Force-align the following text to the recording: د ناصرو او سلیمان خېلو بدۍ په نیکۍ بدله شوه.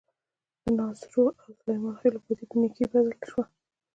د 0.63 0.65
ناصرو 0.77 1.25
او 1.41 1.49
سلیمان 1.59 1.95
خېلو 1.99 2.19
بدۍ 2.25 2.45
په 2.49 2.55
نیکۍ 2.61 2.85
بدله 2.91 3.15
شوه. 3.29 3.43